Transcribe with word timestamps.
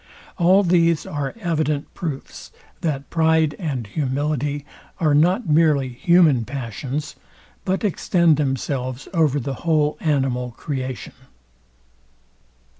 All 0.39 0.63
these 0.63 1.05
are 1.05 1.35
evident 1.41 1.93
proofs, 1.93 2.51
that 2.79 3.11
pride 3.11 3.53
and 3.59 3.85
humility 3.85 4.65
are 4.99 5.13
not 5.13 5.47
merely 5.47 5.89
human 5.89 6.43
passions, 6.43 7.15
but 7.65 7.83
extend 7.83 8.37
themselves 8.37 9.07
over 9.13 9.39
the 9.39 9.53
whole 9.61 9.99
animal 10.01 10.55
creation. 10.57 11.13